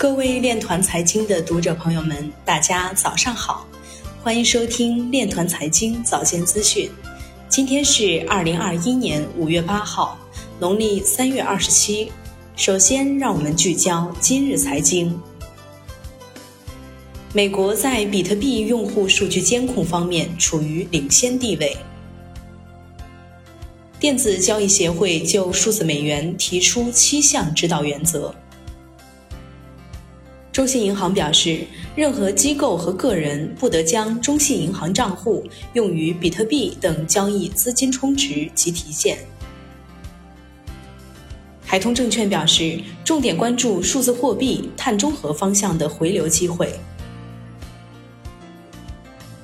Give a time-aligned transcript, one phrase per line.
[0.00, 3.66] 各位链团财经的读者朋友们，大家早上好，
[4.22, 6.90] 欢迎收听链团财经早间资讯。
[7.50, 10.18] 今天是二零二一年五月八号，
[10.58, 12.10] 农历三月二十七。
[12.56, 15.20] 首先，让我们聚焦今日财经。
[17.34, 21.76] 美国在比特币用户数据监控方面处于领先地位。
[23.98, 28.34] 电子交易协会就数字美元提出七项指导原则。
[30.52, 31.60] 中信银行表示，
[31.94, 39.16] 任何机构和个人不得将中信银行账户用于比特币等交易资金充值及提现。
[41.64, 46.74] 海通证券表示，重点关注数字货币、碳中和方向的回流机会。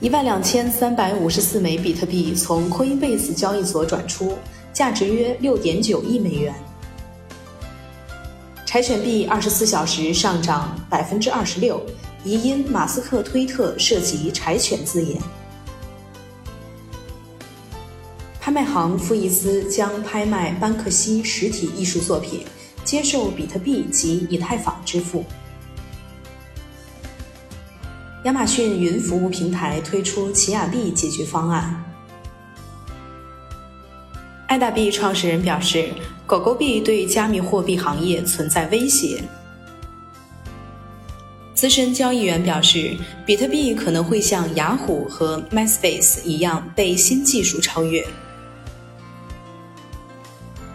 [0.00, 4.38] 一万两千三百五十四枚比特币从 Coinbase 交易所转出，
[4.72, 6.54] 价值约六点九亿美元。
[8.72, 11.84] 柴犬币二十四小时上涨百分之二十六，
[12.24, 15.20] 疑因马斯克推特涉及柴犬字眼。
[18.40, 22.46] 拍卖行富艺斯将拍卖班克西实体艺术作品，
[22.82, 25.22] 接受比特币及以太坊支付。
[28.24, 31.91] 亚马逊云服务平台推出奇亚币解决方案。
[34.52, 35.88] 爱大币创始人表示，
[36.26, 39.24] 狗狗币对加密货币行业存在威胁。
[41.54, 48.06] 资深交易员表示，比特币可能会像雅虎和 MySpace 一样被新技术超越。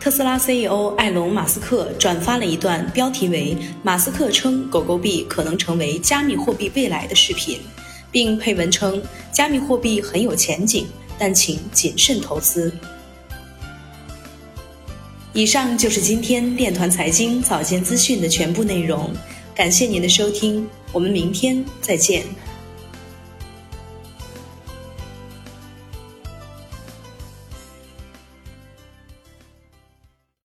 [0.00, 7.60] 特斯拉 CEO 埃隆·马斯克转发了一段标题为“马斯克称狗狗币可能成为加密货币未来的视频”，
[8.10, 10.86] 并配文称：“加密货币很有前景，
[11.18, 12.72] 但请谨慎投资。”
[15.38, 19.08] 以上就是今天电团财经早间资讯的全部内容，
[19.54, 22.24] 感谢您的收听，我们明天再见。